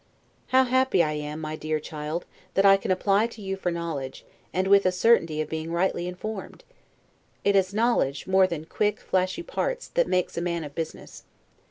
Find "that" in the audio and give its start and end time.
2.55-2.65, 9.89-10.07